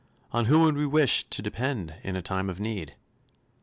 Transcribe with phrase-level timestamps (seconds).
[0.31, 2.95] On whom would we wish to depend in a time of need?